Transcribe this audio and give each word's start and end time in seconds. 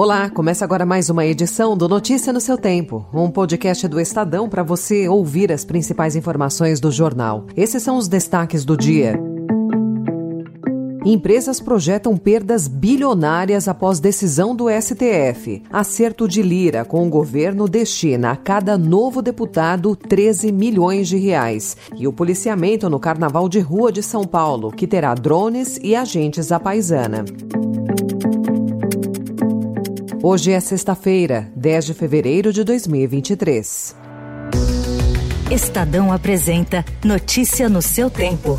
Olá, 0.00 0.30
começa 0.30 0.64
agora 0.64 0.86
mais 0.86 1.10
uma 1.10 1.26
edição 1.26 1.76
do 1.76 1.88
Notícia 1.88 2.32
no 2.32 2.40
seu 2.40 2.56
Tempo, 2.56 3.04
um 3.12 3.28
podcast 3.32 3.88
do 3.88 3.98
Estadão 3.98 4.48
para 4.48 4.62
você 4.62 5.08
ouvir 5.08 5.50
as 5.50 5.64
principais 5.64 6.14
informações 6.14 6.78
do 6.78 6.88
jornal. 6.92 7.46
Esses 7.56 7.82
são 7.82 7.96
os 7.96 8.06
destaques 8.06 8.64
do 8.64 8.76
dia. 8.76 9.20
Empresas 11.04 11.58
projetam 11.58 12.16
perdas 12.16 12.68
bilionárias 12.68 13.66
após 13.66 13.98
decisão 13.98 14.54
do 14.54 14.66
STF. 14.70 15.64
Acerto 15.68 16.28
de 16.28 16.42
Lira 16.42 16.84
com 16.84 17.04
o 17.04 17.10
governo 17.10 17.68
destina 17.68 18.30
a 18.30 18.36
cada 18.36 18.78
novo 18.78 19.20
deputado 19.20 19.96
13 19.96 20.52
milhões 20.52 21.08
de 21.08 21.16
reais. 21.16 21.76
E 21.96 22.06
o 22.06 22.12
policiamento 22.12 22.88
no 22.88 23.00
Carnaval 23.00 23.48
de 23.48 23.58
Rua 23.58 23.90
de 23.90 24.04
São 24.04 24.22
Paulo, 24.22 24.70
que 24.70 24.86
terá 24.86 25.12
drones 25.16 25.76
e 25.82 25.96
agentes 25.96 26.52
à 26.52 26.60
paisana. 26.60 27.24
Hoje 30.30 30.52
é 30.52 30.60
sexta-feira, 30.60 31.50
10 31.56 31.86
de 31.86 31.94
fevereiro 31.94 32.52
de 32.52 32.62
2023. 32.62 33.96
Estadão 35.50 36.12
apresenta 36.12 36.84
Notícia 37.02 37.66
no 37.66 37.80
seu 37.80 38.10
tempo. 38.10 38.58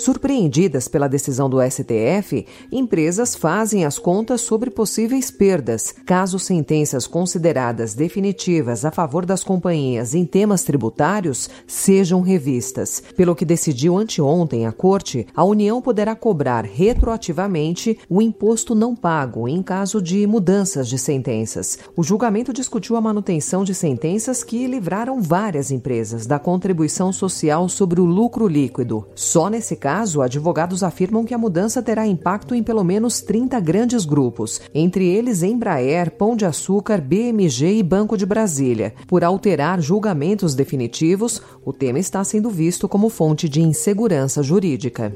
Surpreendidas 0.00 0.88
pela 0.88 1.06
decisão 1.06 1.50
do 1.50 1.58
STF, 1.60 2.46
empresas 2.72 3.34
fazem 3.34 3.84
as 3.84 3.98
contas 3.98 4.40
sobre 4.40 4.70
possíveis 4.70 5.30
perdas 5.30 5.94
caso 6.06 6.38
sentenças 6.38 7.06
consideradas 7.06 7.92
definitivas 7.92 8.86
a 8.86 8.90
favor 8.90 9.26
das 9.26 9.44
companhias 9.44 10.14
em 10.14 10.24
temas 10.24 10.64
tributários 10.64 11.50
sejam 11.66 12.22
revistas. 12.22 13.02
Pelo 13.14 13.36
que 13.36 13.44
decidiu 13.44 13.98
anteontem 13.98 14.66
a 14.66 14.72
Corte, 14.72 15.26
a 15.36 15.44
União 15.44 15.82
poderá 15.82 16.16
cobrar 16.16 16.64
retroativamente 16.64 17.98
o 18.08 18.22
imposto 18.22 18.74
não 18.74 18.96
pago 18.96 19.46
em 19.46 19.62
caso 19.62 20.00
de 20.00 20.26
mudanças 20.26 20.88
de 20.88 20.96
sentenças. 20.96 21.78
O 21.94 22.02
julgamento 22.02 22.54
discutiu 22.54 22.96
a 22.96 23.02
manutenção 23.02 23.64
de 23.64 23.74
sentenças 23.74 24.42
que 24.42 24.66
livraram 24.66 25.20
várias 25.20 25.70
empresas 25.70 26.24
da 26.24 26.38
contribuição 26.38 27.12
social 27.12 27.68
sobre 27.68 28.00
o 28.00 28.06
lucro 28.06 28.48
líquido. 28.48 29.06
Só 29.14 29.50
nesse 29.50 29.76
caso, 29.76 29.89
caso, 29.90 30.22
advogados 30.22 30.84
afirmam 30.84 31.24
que 31.24 31.34
a 31.34 31.38
mudança 31.38 31.82
terá 31.82 32.06
impacto 32.06 32.54
em 32.54 32.62
pelo 32.62 32.84
menos 32.84 33.20
30 33.22 33.58
grandes 33.58 34.04
grupos, 34.04 34.60
entre 34.72 35.04
eles 35.04 35.42
Embraer, 35.42 36.12
Pão 36.12 36.36
de 36.36 36.46
Açúcar, 36.46 37.00
BMG 37.00 37.78
e 37.78 37.82
Banco 37.82 38.16
de 38.16 38.24
Brasília. 38.24 38.94
Por 39.08 39.24
alterar 39.24 39.80
julgamentos 39.80 40.54
definitivos, 40.54 41.42
o 41.64 41.72
tema 41.72 41.98
está 41.98 42.22
sendo 42.22 42.48
visto 42.48 42.88
como 42.88 43.08
fonte 43.08 43.48
de 43.48 43.60
insegurança 43.60 44.44
jurídica. 44.44 45.12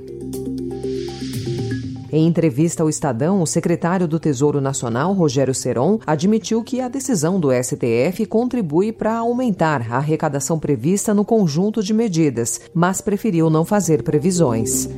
Em 2.16 2.28
entrevista 2.28 2.80
ao 2.80 2.88
Estadão, 2.88 3.42
o 3.42 3.46
secretário 3.46 4.06
do 4.06 4.20
Tesouro 4.20 4.60
Nacional, 4.60 5.12
Rogério 5.14 5.52
Seron, 5.52 5.98
admitiu 6.06 6.62
que 6.62 6.80
a 6.80 6.86
decisão 6.86 7.40
do 7.40 7.48
STF 7.50 8.24
contribui 8.26 8.92
para 8.92 9.16
aumentar 9.16 9.84
a 9.90 9.96
arrecadação 9.96 10.56
prevista 10.56 11.12
no 11.12 11.24
conjunto 11.24 11.82
de 11.82 11.92
medidas, 11.92 12.60
mas 12.72 13.00
preferiu 13.00 13.50
não 13.50 13.64
fazer 13.64 14.04
previsões. 14.04 14.88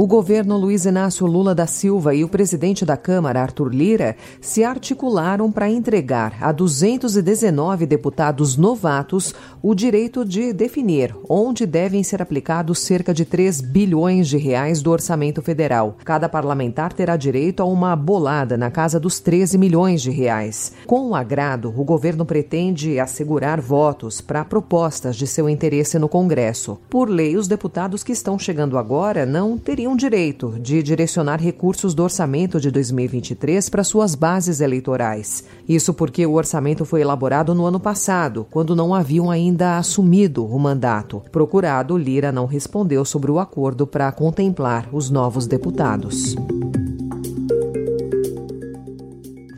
O 0.00 0.06
governo 0.06 0.56
Luiz 0.56 0.86
Inácio 0.86 1.26
Lula 1.26 1.54
da 1.54 1.66
Silva 1.66 2.14
e 2.14 2.24
o 2.24 2.28
presidente 2.30 2.86
da 2.86 2.96
Câmara, 2.96 3.42
Arthur 3.42 3.68
Lira, 3.68 4.16
se 4.40 4.64
articularam 4.64 5.52
para 5.52 5.68
entregar 5.68 6.38
a 6.40 6.52
219 6.52 7.84
deputados 7.84 8.56
novatos 8.56 9.34
o 9.60 9.74
direito 9.74 10.24
de 10.24 10.54
definir 10.54 11.14
onde 11.28 11.66
devem 11.66 12.02
ser 12.02 12.22
aplicados 12.22 12.78
cerca 12.78 13.12
de 13.12 13.26
3 13.26 13.60
bilhões 13.60 14.26
de 14.26 14.38
reais 14.38 14.80
do 14.80 14.90
orçamento 14.90 15.42
federal. 15.42 15.98
Cada 16.02 16.30
parlamentar 16.30 16.94
terá 16.94 17.14
direito 17.14 17.62
a 17.62 17.66
uma 17.66 17.94
bolada 17.94 18.56
na 18.56 18.70
casa 18.70 18.98
dos 18.98 19.20
13 19.20 19.58
milhões 19.58 20.00
de 20.00 20.10
reais. 20.10 20.72
Com 20.86 21.10
o 21.10 21.14
agrado, 21.14 21.74
o 21.76 21.84
governo 21.84 22.24
pretende 22.24 22.98
assegurar 22.98 23.60
votos 23.60 24.22
para 24.22 24.46
propostas 24.46 25.14
de 25.14 25.26
seu 25.26 25.46
interesse 25.46 25.98
no 25.98 26.08
Congresso. 26.08 26.78
Por 26.88 27.10
lei, 27.10 27.36
os 27.36 27.46
deputados 27.46 28.02
que 28.02 28.12
estão 28.12 28.38
chegando 28.38 28.78
agora 28.78 29.26
não 29.26 29.58
teriam 29.58 29.89
teriam 29.90 29.96
direito 29.96 30.54
de 30.60 30.82
direcionar 30.82 31.40
recursos 31.40 31.94
do 31.94 32.02
orçamento 32.02 32.60
de 32.60 32.70
2023 32.70 33.68
para 33.68 33.84
suas 33.84 34.14
bases 34.14 34.60
eleitorais. 34.60 35.44
Isso 35.68 35.92
porque 35.94 36.24
o 36.26 36.34
orçamento 36.34 36.84
foi 36.84 37.00
elaborado 37.00 37.54
no 37.54 37.64
ano 37.64 37.80
passado, 37.80 38.46
quando 38.50 38.76
não 38.76 38.94
haviam 38.94 39.30
ainda 39.30 39.78
assumido 39.78 40.44
o 40.44 40.58
mandato. 40.58 41.22
Procurado, 41.32 41.96
Lira 41.96 42.30
não 42.30 42.46
respondeu 42.46 43.04
sobre 43.04 43.30
o 43.30 43.38
acordo 43.38 43.86
para 43.86 44.10
contemplar 44.12 44.88
os 44.92 45.10
novos 45.10 45.46
deputados. 45.46 46.36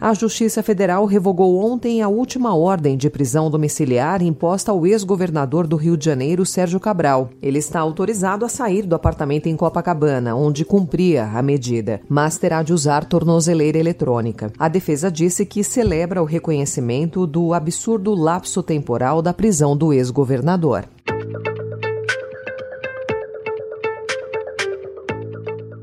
A 0.02 0.14
Justiça 0.14 0.64
Federal 0.64 1.04
revogou 1.04 1.64
ontem 1.64 2.02
a 2.02 2.08
última 2.08 2.56
ordem 2.56 2.96
de 2.96 3.08
prisão 3.08 3.48
domiciliar 3.48 4.20
imposta 4.20 4.72
ao 4.72 4.84
ex-governador 4.84 5.64
do 5.64 5.76
Rio 5.76 5.96
de 5.96 6.04
Janeiro, 6.04 6.44
Sérgio 6.44 6.80
Cabral. 6.80 7.30
Ele 7.40 7.60
está 7.60 7.78
autorizado 7.78 8.44
a 8.44 8.48
sair 8.48 8.82
do 8.82 8.96
apartamento 8.96 9.46
em 9.46 9.54
Copacabana, 9.54 10.34
onde 10.34 10.64
cumpria 10.64 11.26
a 11.26 11.40
medida, 11.40 12.00
mas 12.08 12.36
terá 12.36 12.64
de 12.64 12.72
usar 12.72 13.04
tornozeleira 13.04 13.78
eletrônica. 13.78 14.52
A 14.58 14.66
defesa 14.66 15.08
disse 15.08 15.46
que 15.46 15.62
celebra 15.62 16.20
o 16.20 16.26
reconhecimento 16.26 17.24
do 17.24 17.54
absurdo 17.54 18.12
lapso 18.12 18.60
temporal 18.60 19.22
da 19.22 19.32
prisão 19.32 19.76
do 19.76 19.92
ex-governador. 19.92 20.84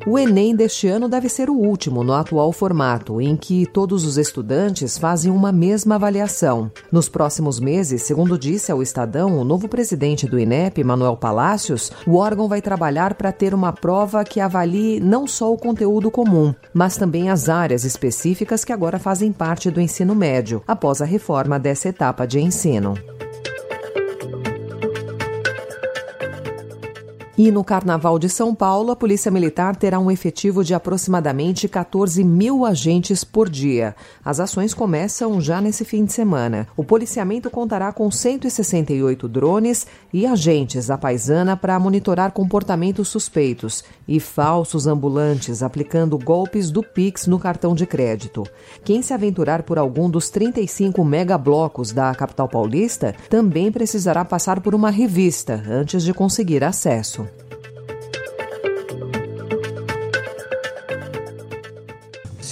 O 0.09 0.18
Enem 0.18 0.56
deste 0.56 0.88
ano 0.88 1.08
deve 1.08 1.30
ser 1.30 1.52
o 1.52 1.53
último 1.53 2.03
no 2.03 2.14
atual 2.14 2.52
formato, 2.52 3.22
em 3.22 3.38
que 3.38 3.68
todos 3.68 4.06
os 4.06 4.18
estudantes 4.18 4.97
fazem 4.97 5.31
uma 5.31 5.52
mesma 5.52 5.94
avaliação. 5.94 6.72
Nos 6.92 7.08
próximos 7.08 7.59
meses, 7.59 8.02
segundo 8.02 8.36
disse 8.36 8.72
ao 8.72 8.81
Estadão 8.81 9.40
o 9.40 9.44
novo 9.44 9.68
presidente 9.68 10.25
do 10.25 10.40
INEP, 10.40 10.84
Manuel 10.84 11.16
Palácios, 11.16 11.92
o 12.08 12.16
órgão 12.16 12.48
vai 12.48 12.59
trabalhar 12.59 13.14
para 13.14 13.31
ter 13.31 13.53
uma 13.53 13.72
prova 13.72 14.24
que 14.24 14.40
avalie 14.40 15.00
não 15.00 15.28
só 15.28 15.53
o 15.53 15.58
conteúdo 15.59 16.09
comum, 16.09 16.56
mas 16.74 16.98
também 16.98 17.30
as 17.30 17.48
áreas 17.48 17.84
específicas 17.84 18.66
que 18.66 18.74
agora 18.74 18.98
fazem 18.98 19.31
parte 19.31 19.69
do 19.69 19.80
ensino 19.80 20.16
médio, 20.16 20.64
após 20.68 21.03
a 21.03 21.06
reforma 21.06 21.59
dessa 21.59 21.88
etapa 21.88 22.25
de 22.25 22.40
ensino. 22.40 22.96
E 27.42 27.52
no 27.52 27.64
Carnaval 27.64 28.20
de 28.20 28.28
São 28.28 28.54
Paulo, 28.54 28.92
a 28.92 28.98
Polícia 28.98 29.32
Militar 29.32 29.74
terá 29.74 29.98
um 29.98 30.12
efetivo 30.12 30.62
de 30.62 30.74
aproximadamente 30.74 31.70
14 31.70 32.22
mil 32.22 32.66
agentes 32.66 33.24
por 33.24 33.48
dia. 33.48 33.96
As 34.26 34.42
ações 34.42 34.74
começam 34.74 35.40
já 35.40 35.62
nesse 35.62 35.86
fim 35.86 36.04
de 36.04 36.12
semana. 36.12 36.68
O 36.76 36.84
policiamento 36.84 37.50
contará 37.50 37.94
com 37.94 38.12
168 38.12 39.26
drones 39.30 39.88
e 40.12 40.26
agentes 40.26 40.90
à 40.90 40.98
paisana 40.98 41.56
para 41.56 41.80
monitorar 41.80 42.34
comportamentos 42.34 43.08
suspeitos 43.08 43.86
e 44.06 44.20
falsos 44.20 44.86
ambulantes 44.86 45.64
aplicando 45.64 46.18
golpes 46.18 46.70
do 46.70 46.84
Pix 46.84 47.26
no 47.26 47.40
cartão 47.40 47.74
de 47.74 47.86
crédito. 47.86 48.44
Quem 48.84 49.02
se 49.02 49.14
aventurar 49.14 49.64
por 49.64 49.80
algum 49.80 50.10
dos 50.10 50.30
35 50.30 51.06
megablocos 51.06 51.94
da 51.94 52.14
capital 52.14 52.50
paulista 52.50 53.16
também 53.30 53.72
precisará 53.72 54.26
passar 54.26 54.60
por 54.60 54.76
uma 54.76 54.90
revista 54.90 55.64
antes 55.70 56.04
de 56.04 56.14
conseguir 56.14 56.66
acesso. 56.66 57.29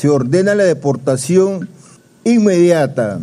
Se 0.07 0.11
ordena 0.11 0.55
la 0.55 0.63
deportación 0.63 1.67
inmediata 2.23 3.19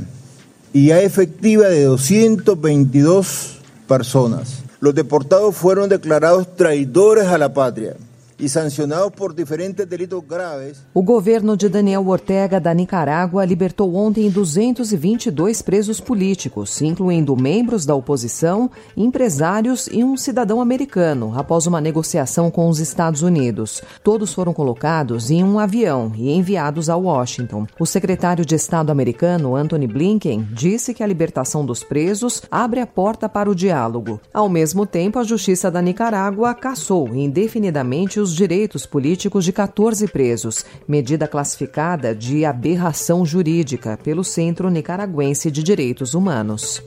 y 0.75 0.91
efectiva 0.91 1.67
de 1.69 1.85
222 1.85 3.57
personas. 3.89 4.63
Los 4.81 4.95
deportados 4.95 5.57
fueron 5.57 5.89
declarados 5.89 6.57
traidores 6.57 7.29
a 7.29 7.39
la 7.39 7.55
patria. 7.55 7.97
E 8.39 8.49
sancionados 8.49 9.13
por 9.17 9.33
diferentes 9.33 9.87
delitos 9.87 10.23
graves. 10.27 10.79
O 10.93 11.03
governo 11.03 11.57
de 11.57 11.69
Daniel 11.69 12.07
Ortega 12.07 12.61
da 12.61 12.75
Nicarágua 12.75 13.45
libertou 13.45 13.95
ontem 13.95 14.31
222 14.31 15.63
presos 15.63 16.01
políticos, 16.01 16.81
incluindo 16.83 17.37
membros 17.37 17.87
da 17.87 17.95
oposição, 17.95 18.71
empresários 18.97 19.89
e 19.89 20.03
um 20.03 20.17
cidadão 20.17 20.61
americano, 20.61 21.33
após 21.37 21.67
uma 21.67 21.81
negociação 21.81 22.51
com 22.51 22.69
os 22.69 22.81
Estados 22.81 23.23
Unidos. 23.23 23.83
Todos 24.03 24.33
foram 24.33 24.53
colocados 24.53 25.31
em 25.31 25.43
um 25.43 25.59
avião 25.59 26.13
e 26.17 26.31
enviados 26.31 26.89
a 26.89 26.97
Washington. 26.97 27.67
O 27.79 27.87
secretário 27.87 28.45
de 28.45 28.55
Estado 28.55 28.91
americano, 28.91 29.55
Anthony 29.57 29.87
Blinken, 29.87 30.49
disse 30.53 30.95
que 30.95 31.03
a 31.03 31.07
libertação 31.07 31.65
dos 31.65 31.83
presos 31.83 32.43
abre 32.51 32.81
a 32.81 32.87
porta 32.87 33.29
para 33.29 33.51
o 33.51 33.55
diálogo. 33.55 34.21
Ao 34.33 34.49
mesmo 34.49 34.87
tempo, 34.87 35.19
a 35.19 35.25
justiça 35.25 35.71
da 35.71 35.83
Nicarágua 35.83 36.55
cassou 36.55 37.15
indefinidamente 37.15 38.21
os 38.25 38.35
direitos 38.35 38.87
políticos 38.87 39.45
de 39.45 39.53
14 39.53 40.09
presos, 40.09 40.65
medida 40.89 41.29
classificada 41.29 42.15
de 42.15 42.45
aberração 42.45 43.25
jurídica 43.25 43.99
pelo 44.03 44.25
Centro 44.25 44.71
Nicaragüense 44.71 45.51
de 45.51 45.63
Direitos 45.63 46.15
Humanos. 46.15 46.83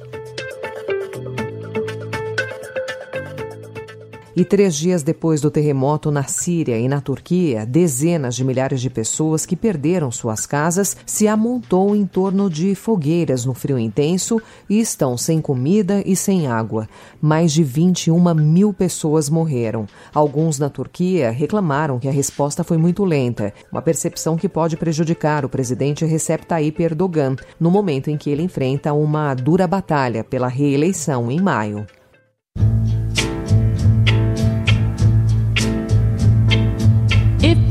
E 4.39 4.45
três 4.45 4.75
dias 4.75 5.01
depois 5.01 5.41
do 5.41 5.49
terremoto 5.49 6.11
na 6.11 6.25
Síria 6.25 6.77
e 6.77 6.87
na 6.87 7.01
Turquia, 7.01 7.65
dezenas 7.65 8.35
de 8.35 8.43
milhares 8.43 8.79
de 8.79 8.87
pessoas 8.87 9.47
que 9.47 9.55
perderam 9.55 10.11
suas 10.11 10.45
casas 10.45 10.95
se 11.07 11.27
amontou 11.27 11.95
em 11.95 12.05
torno 12.05 12.47
de 12.47 12.75
fogueiras 12.75 13.45
no 13.45 13.55
frio 13.55 13.79
intenso 13.79 14.39
e 14.69 14.79
estão 14.79 15.17
sem 15.17 15.41
comida 15.41 16.03
e 16.05 16.15
sem 16.15 16.45
água. 16.45 16.87
Mais 17.19 17.51
de 17.51 17.63
21 17.63 18.35
mil 18.35 18.71
pessoas 18.71 19.27
morreram. 19.27 19.87
Alguns 20.13 20.59
na 20.59 20.69
Turquia 20.69 21.31
reclamaram 21.31 21.97
que 21.97 22.07
a 22.07 22.11
resposta 22.11 22.63
foi 22.63 22.77
muito 22.77 23.03
lenta, 23.03 23.51
uma 23.71 23.81
percepção 23.81 24.37
que 24.37 24.47
pode 24.47 24.77
prejudicar 24.77 25.45
o 25.45 25.49
presidente 25.49 26.05
Recep 26.05 26.45
Tayyip 26.45 26.83
Erdogan 26.83 27.35
no 27.59 27.71
momento 27.71 28.11
em 28.11 28.17
que 28.17 28.29
ele 28.29 28.43
enfrenta 28.43 28.93
uma 28.93 29.33
dura 29.33 29.65
batalha 29.65 30.23
pela 30.23 30.47
reeleição 30.47 31.31
em 31.31 31.41
maio. 31.41 31.87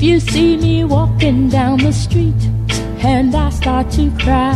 You 0.06 0.20
see 0.20 0.56
me 0.56 0.84
walking 0.84 1.48
down 1.48 1.78
the 1.78 1.92
street 1.92 2.42
and 3.02 3.34
I 3.34 3.50
start 3.50 3.90
to 3.92 4.08
cry 4.22 4.54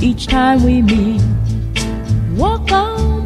each 0.00 0.26
time 0.26 0.64
we 0.64 0.80
meet, 0.80 1.20
walk 2.34 2.72
on 2.72 3.21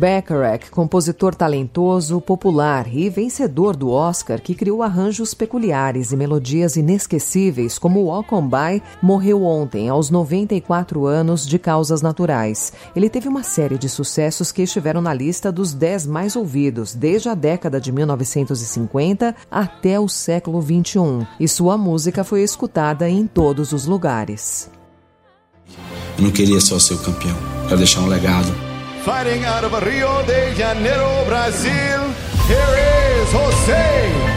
Bacharach, 0.00 0.70
compositor 0.70 1.34
talentoso, 1.34 2.22
popular 2.22 2.86
e 2.90 3.10
vencedor 3.10 3.76
do 3.76 3.90
Oscar, 3.90 4.40
que 4.40 4.54
criou 4.54 4.82
arranjos 4.82 5.34
peculiares 5.34 6.10
e 6.10 6.16
melodias 6.16 6.74
inesquecíveis 6.74 7.78
como 7.78 8.04
Walk 8.04 8.34
On 8.34 8.48
By, 8.48 8.82
morreu 9.02 9.44
ontem, 9.44 9.90
aos 9.90 10.08
94 10.08 11.04
anos, 11.04 11.46
de 11.46 11.58
causas 11.58 12.00
naturais. 12.00 12.72
Ele 12.96 13.10
teve 13.10 13.28
uma 13.28 13.42
série 13.42 13.76
de 13.76 13.90
sucessos 13.90 14.50
que 14.50 14.62
estiveram 14.62 15.02
na 15.02 15.12
lista 15.12 15.52
dos 15.52 15.74
10 15.74 16.06
mais 16.06 16.34
ouvidos 16.34 16.94
desde 16.94 17.28
a 17.28 17.34
década 17.34 17.78
de 17.78 17.92
1950 17.92 19.36
até 19.50 20.00
o 20.00 20.08
século 20.08 20.62
21, 20.62 21.26
e 21.38 21.46
sua 21.46 21.76
música 21.76 22.24
foi 22.24 22.40
escutada 22.40 23.06
em 23.06 23.26
todos 23.26 23.72
os 23.72 23.84
lugares. 23.84 24.70
Eu 26.16 26.24
não 26.24 26.30
queria 26.30 26.58
só 26.58 26.78
ser 26.78 26.94
o 26.94 26.98
campeão, 27.02 27.36
para 27.68 27.76
deixar 27.76 28.00
um 28.00 28.06
legado 28.06 28.69
fighting 29.04 29.44
out 29.44 29.64
of 29.64 29.72
Rio 29.82 30.22
de 30.26 30.54
Janeiro, 30.54 31.24
Brazil, 31.24 32.00
Here 32.48 32.76
is 33.18 33.28
José 33.32 34.29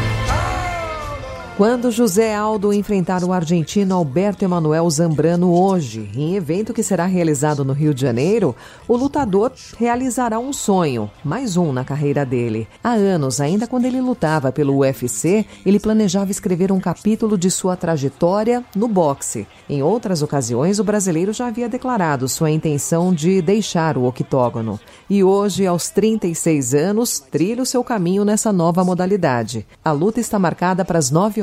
quando 1.55 1.91
José 1.91 2.33
Aldo 2.33 2.73
enfrentar 2.73 3.23
o 3.23 3.31
argentino 3.31 3.94
Alberto 3.94 4.44
Emanuel 4.44 4.89
Zambrano 4.89 5.53
hoje, 5.53 6.09
em 6.15 6.35
evento 6.35 6.73
que 6.73 6.81
será 6.81 7.05
realizado 7.05 7.63
no 7.63 7.73
Rio 7.73 7.94
de 7.94 8.01
Janeiro, 8.01 8.55
o 8.88 8.97
lutador 8.97 9.51
realizará 9.77 10.39
um 10.39 10.51
sonho, 10.51 11.11
mais 11.23 11.55
um 11.55 11.71
na 11.71 11.85
carreira 11.85 12.25
dele. 12.25 12.67
Há 12.83 12.94
anos, 12.94 13.39
ainda 13.39 13.67
quando 13.67 13.85
ele 13.85 14.01
lutava 14.01 14.51
pelo 14.51 14.79
UFC, 14.79 15.45
ele 15.63 15.79
planejava 15.79 16.31
escrever 16.31 16.71
um 16.71 16.79
capítulo 16.79 17.38
de 17.38 17.51
sua 17.51 17.75
trajetória 17.75 18.63
no 18.75 18.88
boxe. 18.88 19.45
Em 19.69 19.83
outras 19.83 20.23
ocasiões, 20.23 20.79
o 20.79 20.83
brasileiro 20.83 21.33
já 21.33 21.47
havia 21.47 21.69
declarado 21.69 22.27
sua 22.27 22.49
intenção 22.49 23.13
de 23.13 23.44
deixar 23.44 23.95
o 23.95 24.06
octógono. 24.06 24.79
E 25.07 25.23
hoje, 25.23 25.67
aos 25.67 25.89
36 25.89 26.73
anos, 26.73 27.19
trilha 27.19 27.61
o 27.61 27.65
seu 27.65 27.83
caminho 27.83 28.25
nessa 28.25 28.51
nova 28.51 28.83
modalidade. 28.83 29.67
A 29.85 29.91
luta 29.91 30.19
está 30.19 30.39
marcada 30.39 30.83
para 30.83 30.97
as 30.97 31.11
9 31.11 31.43